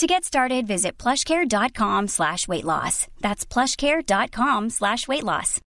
[0.00, 3.06] To get started, visit plushcare.com slash weight loss.
[3.20, 5.60] That's plushcare.com slash weight loss.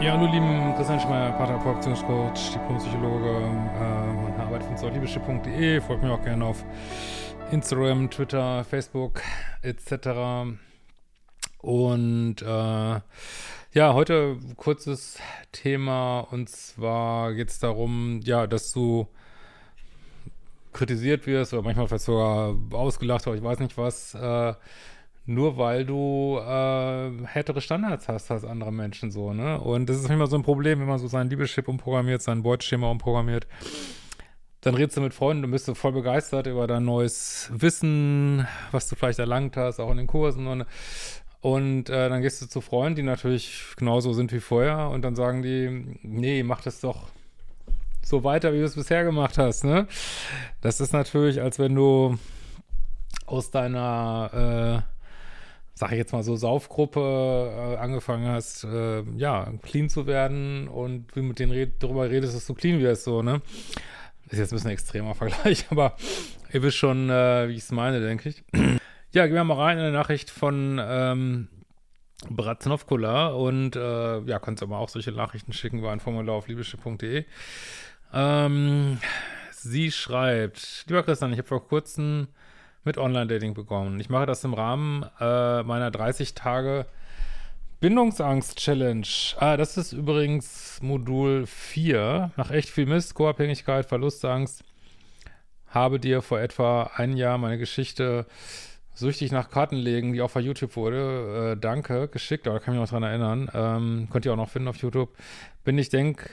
[0.00, 3.30] Ja, hallo lieben Christian Schmeier, Pater, Beziehungscoach, Diplompsychologe.
[3.30, 5.80] Äh, meine Arbeit von liebeschiff.de.
[5.80, 6.64] Folgt mir auch gerne auf
[7.54, 9.22] Instagram, Twitter, Facebook
[9.62, 10.56] etc.
[11.58, 13.00] Und äh,
[13.72, 15.20] ja, heute kurzes
[15.52, 19.06] Thema und zwar geht es darum, ja, dass du
[20.72, 24.54] kritisiert wirst oder manchmal vielleicht sogar ausgelacht oder ich weiß nicht was, äh,
[25.26, 29.60] nur weil du äh, härtere Standards hast als andere Menschen so, ne?
[29.60, 32.90] Und das ist immer so ein Problem, wenn man so sein Liebeschip umprogrammiert, sein Beuteschema
[32.90, 33.46] umprogrammiert.
[34.64, 38.88] Dann redest du mit Freunden und bist du voll begeistert über dein neues Wissen, was
[38.88, 40.46] du vielleicht erlangt hast, auch in den Kursen.
[40.46, 40.64] Und,
[41.42, 45.16] und äh, dann gehst du zu Freunden, die natürlich genauso sind wie vorher und dann
[45.16, 47.08] sagen die, nee, mach das doch
[48.02, 49.86] so weiter, wie du es bisher gemacht hast, ne?
[50.62, 52.18] Das ist natürlich, als wenn du
[53.26, 54.94] aus deiner äh,
[55.74, 61.14] sag ich jetzt mal so, Saufgruppe äh, angefangen hast, äh, ja, clean zu werden und
[61.16, 63.42] wie mit denen red darüber redest, dass du clean wirst, so, ne?
[64.34, 65.94] Ist jetzt ein bisschen extremer Vergleich, aber
[66.52, 68.42] ihr wisst schon, äh, wie ich es meine, denke ich.
[69.12, 71.46] ja, gehen wir mal rein in eine Nachricht von ähm,
[72.28, 77.26] Bratznovkola und äh, ja, kannst aber auch solche Nachrichten schicken über ein Formular auf liebeschiff.de.
[78.12, 78.98] Ähm,
[79.52, 82.26] sie schreibt, lieber Christian, ich habe vor kurzem
[82.82, 84.00] mit Online-Dating begonnen.
[84.00, 86.86] Ich mache das im Rahmen äh, meiner 30 Tage
[87.84, 89.06] Bindungsangst-Challenge.
[89.36, 92.30] Ah, das ist übrigens Modul 4.
[92.34, 94.64] Nach echt viel Mist, Co-Abhängigkeit, Verlustangst,
[95.66, 98.24] habe dir vor etwa ein Jahr meine Geschichte
[98.94, 102.80] süchtig nach Karten legen, die auch bei YouTube wurde, äh, danke, geschickt, aber kann mich
[102.80, 105.14] noch dran erinnern, ähm, könnt ihr auch noch finden auf YouTube,
[105.62, 106.30] bin ich denk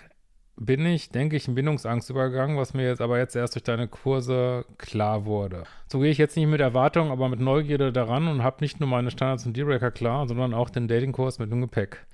[0.55, 3.87] bin ich, denke ich, in Bindungsangst übergegangen, was mir jetzt aber jetzt erst durch deine
[3.87, 5.63] Kurse klar wurde.
[5.87, 8.89] So gehe ich jetzt nicht mit Erwartung, aber mit Neugierde daran und habe nicht nur
[8.89, 12.05] meine Standards und Dealbreaker klar, sondern auch den Datingkurs mit dem Gepäck.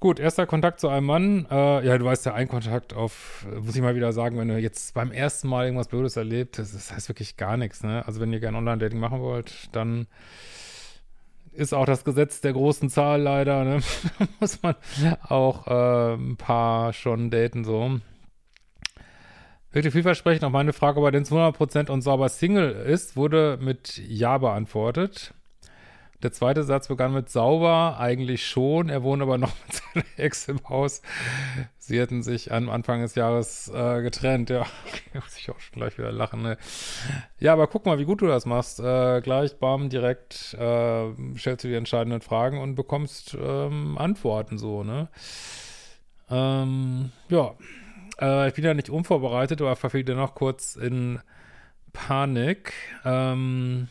[0.00, 1.46] Gut, erster Kontakt zu einem Mann.
[1.50, 4.56] Äh, ja, du weißt ja, ein Kontakt auf, muss ich mal wieder sagen, wenn du
[4.56, 8.06] jetzt beim ersten Mal irgendwas Blödes erlebt, das, das heißt wirklich gar nichts, ne?
[8.06, 10.06] Also wenn ihr gerne Online-Dating machen wollt, dann
[11.58, 13.80] ist auch das Gesetz der großen Zahl leider, ne?
[14.40, 14.76] muss man
[15.28, 17.98] auch äh, ein paar schon daten so.
[19.72, 20.44] Wirklich vielversprechend.
[20.44, 24.38] Auch meine Frage, ob er denn zu 100% und sauber Single ist, wurde mit Ja
[24.38, 25.34] beantwortet.
[26.22, 28.88] Der zweite Satz begann mit sauber, eigentlich schon.
[28.88, 31.00] Er wohnt aber noch mit seiner Ex im Haus.
[31.78, 34.50] Sie hätten sich am Anfang des Jahres äh, getrennt.
[34.50, 36.42] Ja, okay, muss ich auch schon gleich wieder lachen.
[36.42, 36.58] Ne?
[37.38, 38.80] Ja, aber guck mal, wie gut du das machst.
[38.80, 44.82] Äh, gleich, bam, direkt äh, stellst du die entscheidenden Fragen und bekommst ähm, Antworten so,
[44.82, 45.08] ne?
[46.30, 47.54] Ähm, ja,
[48.20, 51.20] äh, ich bin ja nicht unvorbereitet, aber verfiel dennoch kurz in
[51.92, 52.72] Panik.
[53.04, 53.88] Ähm,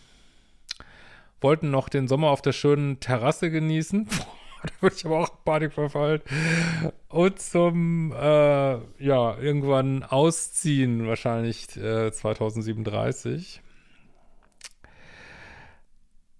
[1.42, 4.08] wollten noch den Sommer auf der schönen Terrasse genießen.
[4.64, 6.22] da würde ich aber auch Panik verfallen.
[7.10, 13.62] Und zum, äh, ja, irgendwann ausziehen, wahrscheinlich äh, 2037.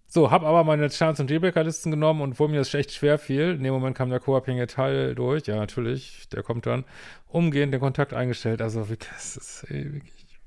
[0.10, 3.52] So, habe aber meine Chance- und Dealbreaker-Listen genommen und wo mir das echt schwer fiel,
[3.52, 6.86] in dem Moment kam der co-abhängige Teil durch, ja, natürlich, der kommt dann,
[7.28, 10.40] umgehend den Kontakt eingestellt, also das ist ey, wirklich.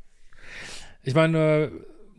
[1.02, 1.70] Ich meine,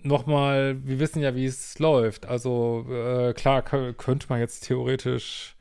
[0.04, 2.26] nochmal, wir wissen ja, wie es läuft.
[2.26, 5.56] Also äh, klar könnte man jetzt theoretisch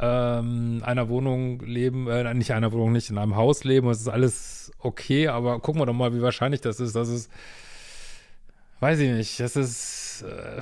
[0.00, 4.08] ähm, einer Wohnung leben, äh, nicht einer Wohnung, nicht in einem Haus leben, es ist
[4.08, 6.94] alles okay, aber gucken wir doch mal, wie wahrscheinlich das ist.
[6.94, 7.30] Das ist,
[8.80, 10.58] weiß ich nicht, das ist, äh,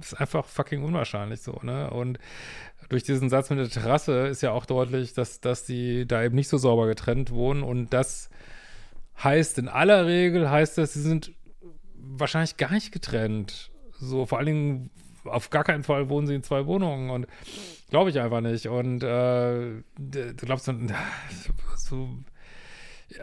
[0.00, 1.90] ist einfach fucking unwahrscheinlich so, ne?
[1.90, 2.18] Und
[2.88, 6.34] durch diesen Satz mit der Terrasse ist ja auch deutlich, dass, dass die da eben
[6.34, 8.30] nicht so sauber getrennt wohnen und das
[9.22, 11.32] heißt, in aller Regel heißt das, sie sind
[12.00, 13.70] wahrscheinlich gar nicht getrennt.
[14.00, 14.90] So, vor allen Dingen,
[15.24, 17.26] auf gar keinen Fall wohnen sie in zwei Wohnungen und
[17.90, 18.68] glaube ich einfach nicht.
[18.68, 20.72] Und äh, du glaubst so,
[21.76, 22.08] so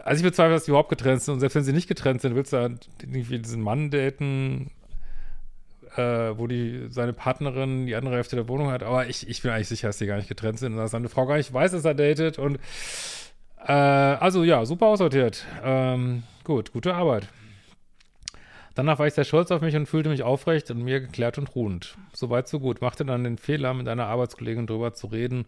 [0.04, 2.34] also ich bezweifle, dass die überhaupt getrennt sind und selbst wenn sie nicht getrennt sind,
[2.34, 4.70] willst du halt irgendwie diesen Mann daten,
[5.96, 8.82] äh, wo die seine Partnerin die andere Hälfte der Wohnung hat.
[8.82, 11.08] Aber ich, ich bin eigentlich sicher, dass die gar nicht getrennt sind und dass seine
[11.08, 12.38] Frau gar nicht weiß, dass er datet.
[12.38, 12.58] Und
[13.64, 15.44] äh, also ja, super aussortiert.
[15.62, 17.28] Ähm, gut, gute Arbeit.
[18.76, 21.54] Danach war ich sehr stolz auf mich und fühlte mich aufrecht und mir geklärt und
[21.54, 21.96] ruhend.
[22.12, 22.82] Soweit, so gut.
[22.82, 25.46] Machte dann den Fehler, mit einer Arbeitskollegin drüber zu reden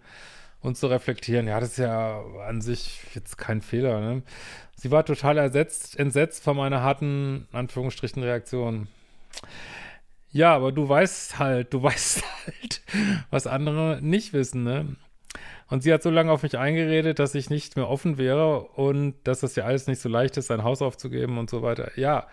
[0.63, 1.47] und zu reflektieren.
[1.47, 4.01] Ja, das ist ja an sich jetzt kein Fehler.
[4.01, 4.23] Ne?
[4.77, 8.89] Sie war total ersetzt, entsetzt von meiner harten, Anführungsstrichen, Reaktion.
[10.31, 12.83] Ja, aber du weißt halt, du weißt halt,
[13.29, 14.97] was andere nicht wissen, ne?
[15.69, 19.17] Und sie hat so lange auf mich eingeredet, dass ich nicht mehr offen wäre und
[19.25, 21.91] dass das ja alles nicht so leicht ist, sein Haus aufzugeben und so weiter.
[21.97, 22.27] Ja,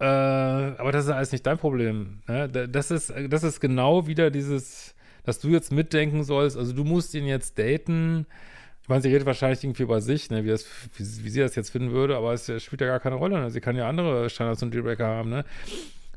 [0.00, 2.22] äh, aber das ist alles nicht dein Problem.
[2.26, 2.48] Ne?
[2.48, 4.94] Das, ist, das ist genau wieder dieses,
[5.24, 6.56] dass du jetzt mitdenken sollst.
[6.56, 8.26] Also du musst ihn jetzt daten.
[8.82, 10.42] Ich meine, sie redet wahrscheinlich irgendwie über sich, ne?
[10.42, 10.64] wie, das,
[10.96, 13.40] wie, wie, sie das jetzt finden würde, aber es spielt ja gar keine Rolle.
[13.40, 13.50] Ne?
[13.50, 15.28] Sie kann ja andere Standards und Dealbreaker haben.
[15.28, 15.44] Ne?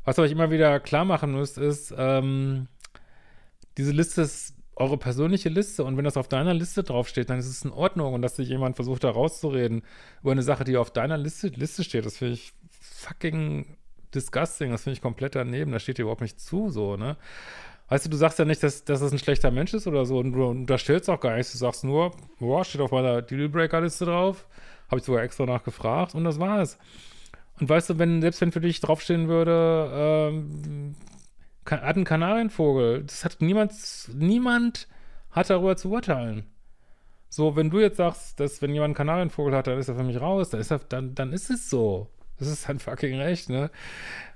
[0.06, 2.68] Was euch immer wieder klar machen müsst, ist, ähm,
[3.76, 7.48] diese Liste ist eure persönliche Liste und wenn das auf deiner Liste draufsteht, dann ist
[7.48, 9.82] es in Ordnung und dass sich jemand versucht, da rauszureden
[10.22, 12.54] über eine Sache, die auf deiner Liste, Liste steht, das finde ich
[12.92, 13.76] fucking
[14.14, 14.70] disgusting.
[14.70, 15.72] Das finde ich komplett daneben.
[15.72, 17.16] Das steht dir überhaupt nicht zu, so, ne?
[17.88, 20.18] Weißt du, du sagst ja nicht, dass, dass das ein schlechter Mensch ist oder so
[20.18, 21.52] und du unterstellst auch gar nichts.
[21.52, 24.46] Du sagst nur, boah, steht auf meiner Dealbreaker-Liste drauf.
[24.88, 26.78] Habe ich sogar extra nachgefragt und das war's.
[27.60, 30.94] Und weißt du, wenn, selbst wenn für dich draufstehen würde, ähm,
[31.66, 33.72] hat ein Kanarienvogel, das hat niemand,
[34.14, 34.88] niemand
[35.30, 36.46] hat darüber zu urteilen.
[37.28, 40.04] So, wenn du jetzt sagst, dass wenn jemand einen Kanarienvogel hat, dann ist er für
[40.04, 42.08] mich raus, dann ist, er, dann, dann ist es so.
[42.38, 43.70] Das ist sein fucking Recht, ne?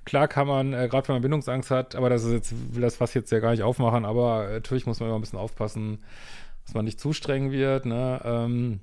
[0.04, 2.96] Klar kann man, äh, gerade wenn man Bindungsangst hat, aber das ist jetzt, will das
[2.96, 6.02] Fass jetzt ja gar nicht aufmachen, aber äh, natürlich muss man immer ein bisschen aufpassen,
[6.64, 8.20] dass man nicht zu streng wird, ne?
[8.24, 8.80] Ähm,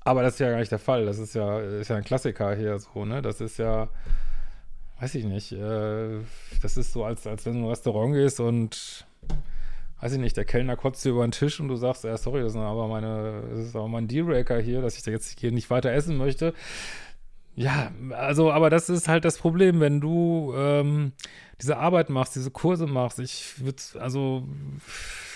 [0.00, 1.04] aber das ist ja gar nicht der Fall.
[1.04, 3.20] Das ist ja, ist ja ein Klassiker hier so, ne?
[3.20, 3.88] Das ist ja,
[5.00, 6.20] weiß ich nicht, äh,
[6.62, 9.06] das ist so, als, als wenn du in ein Restaurant gehst und
[10.00, 12.42] weiß ich nicht, der Kellner kotzt dir über den Tisch und du sagst, ja, sorry,
[12.42, 15.50] das ist aber meine, das ist aber mein Dealbreaker hier, dass ich da jetzt hier
[15.52, 16.54] nicht weiter essen möchte.
[17.58, 21.10] Ja, also, aber das ist halt das Problem, wenn du ähm,
[21.60, 23.18] diese Arbeit machst, diese Kurse machst.
[23.18, 24.46] Ich würde, also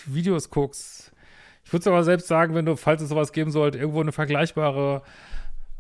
[0.06, 1.10] Videos guckst.
[1.64, 5.02] Ich würde aber selbst sagen, wenn du, falls es sowas geben sollte, irgendwo eine vergleichbare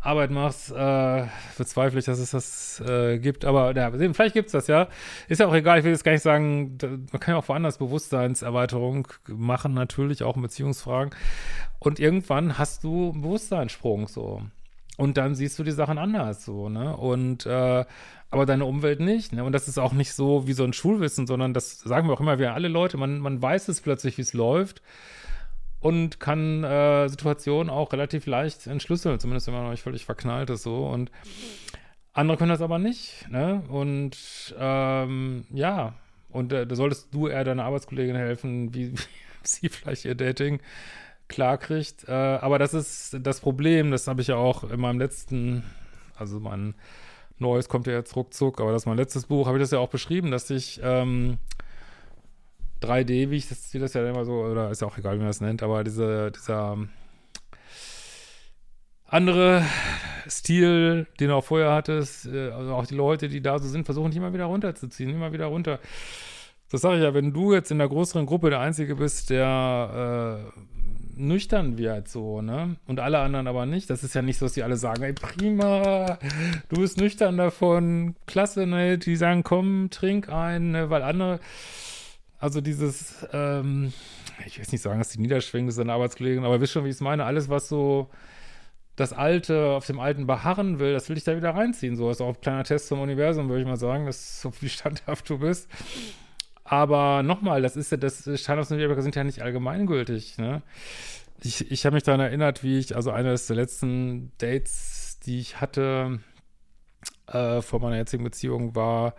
[0.00, 3.44] Arbeit machst, äh, bezweifle ich, dass es das äh, gibt.
[3.44, 4.88] Aber ja, vielleicht gibt es das, ja.
[5.28, 7.48] Ist ja auch egal, ich will jetzt gar nicht sagen, da, man kann ja auch
[7.48, 11.14] woanders Bewusstseinserweiterung machen, natürlich auch in Beziehungsfragen.
[11.78, 14.42] Und irgendwann hast du einen Bewusstseinssprung so.
[14.98, 16.96] Und dann siehst du die Sachen anders so, ne?
[16.96, 17.84] Und äh,
[18.30, 19.44] aber deine Umwelt nicht, ne?
[19.44, 22.20] Und das ist auch nicht so wie so ein Schulwissen, sondern das sagen wir auch
[22.20, 24.82] immer, wir alle Leute, man, man weiß es plötzlich, wie es läuft
[25.80, 30.62] und kann äh, Situationen auch relativ leicht entschlüsseln, zumindest wenn man nicht völlig verknallt ist
[30.62, 30.86] so.
[30.86, 31.10] Und
[32.12, 33.62] andere können das aber nicht, ne?
[33.68, 35.94] Und ähm, ja,
[36.30, 38.98] und äh, da solltest du eher deiner Arbeitskollegin helfen, wie, wie
[39.42, 40.60] sie vielleicht ihr Dating
[41.32, 42.08] klar kriegt.
[42.08, 45.64] Äh, aber das ist das Problem, das habe ich ja auch in meinem letzten,
[46.14, 46.74] also mein
[47.38, 49.78] neues kommt ja jetzt ruckzuck, aber das ist mein letztes Buch, habe ich das ja
[49.78, 51.38] auch beschrieben, dass ich ähm,
[52.80, 55.18] 3D, wie ich das, wie das ja immer so, oder ist ja auch egal, wie
[55.18, 56.78] man das nennt, aber diese, dieser
[59.06, 59.64] andere
[60.28, 63.84] Stil, den du auch vorher hattest, äh, also auch die Leute, die da so sind,
[63.84, 65.80] versuchen dich immer wieder runterzuziehen, immer wieder runter.
[66.70, 70.46] Das sage ich ja, wenn du jetzt in der größeren Gruppe der Einzige bist, der
[70.56, 70.60] äh,
[71.22, 72.76] nüchtern wird, so, ne?
[72.86, 73.88] Und alle anderen aber nicht.
[73.88, 76.18] Das ist ja nicht so, dass die alle sagen, ey, prima,
[76.68, 78.98] du bist nüchtern davon, klasse, ne?
[78.98, 80.90] Die sagen, komm, trink ein, ne?
[80.90, 81.40] Weil andere,
[82.38, 83.92] also dieses, ähm,
[84.46, 86.84] ich will jetzt nicht sagen, dass die niederschwingen, das ist eine Arbeitskollegin, aber wisst schon,
[86.84, 88.10] wie ich es meine, alles, was so
[88.96, 91.96] das Alte, auf dem Alten beharren will, das will ich da wieder reinziehen.
[91.96, 94.68] So ist auch ein kleiner Test zum Universum, würde ich mal sagen, dass so wie
[94.68, 95.68] standhaft du bist.
[96.72, 100.62] Aber nochmal, das ist ja, das Standardnetzwerke sind ja nicht allgemeingültig, ne?
[101.42, 105.60] Ich, ich habe mich daran erinnert, wie ich, also eines der letzten Dates, die ich
[105.60, 106.20] hatte
[107.26, 109.14] äh, vor meiner jetzigen Beziehung, war,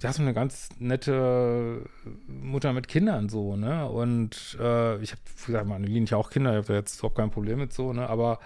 [0.00, 1.88] da ist so eine ganz nette
[2.26, 3.88] Mutter mit Kindern so, ne?
[3.88, 7.18] Und äh, ich habe, wie gesagt, meine Linie ich auch Kinder, ich habe jetzt überhaupt
[7.18, 8.10] kein Problem mit so, ne?
[8.10, 8.40] Aber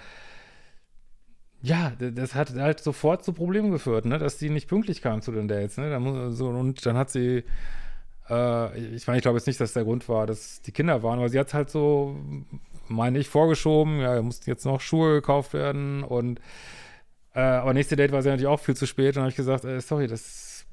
[1.62, 4.18] ja, das hat halt sofort zu Problemen geführt, ne?
[4.18, 5.88] Dass die nicht pünktlich kam zu den Dates, ne?
[5.88, 7.44] Da so, und dann hat sie
[8.28, 11.18] äh, ich meine, ich glaube jetzt nicht, dass der Grund war, dass die Kinder waren,
[11.18, 12.16] aber sie hat halt so,
[12.88, 16.40] meine ich, vorgeschoben, ja, mussten jetzt noch Schuhe gekauft werden und
[17.34, 19.64] äh, aber nächste Date war sie natürlich auch viel zu spät und habe ich gesagt,
[19.64, 20.66] äh, sorry, das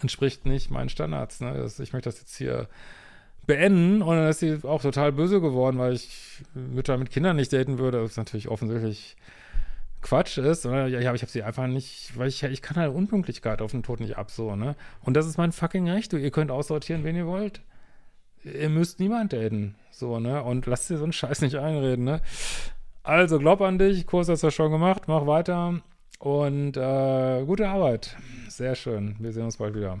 [0.00, 1.54] entspricht nicht meinen Standards, ne?
[1.54, 2.68] Das, ich möchte das jetzt hier
[3.46, 7.52] beenden und dann ist sie auch total böse geworden, weil ich Mütter mit Kindern nicht
[7.52, 8.00] daten würde.
[8.00, 9.16] Das ist natürlich offensichtlich
[10.04, 10.66] Quatsch ist.
[10.66, 13.82] Oder, ja, ich habe sie einfach nicht, weil ich, ich kann halt Unpünktlichkeit auf den
[13.82, 14.76] Tod nicht ab, so, ne?
[15.00, 16.12] Und das ist mein fucking Recht.
[16.12, 17.62] Du, ihr könnt aussortieren, wen ihr wollt.
[18.44, 19.74] Ihr müsst niemand daten.
[19.90, 20.42] So, ne?
[20.42, 22.20] Und lasst dir so einen Scheiß nicht einreden, ne?
[23.02, 24.06] Also, glaub an dich.
[24.06, 25.04] Kurs hast du schon gemacht.
[25.06, 25.80] Mach weiter.
[26.18, 28.16] Und äh, gute Arbeit.
[28.48, 29.16] Sehr schön.
[29.18, 30.00] Wir sehen uns bald wieder.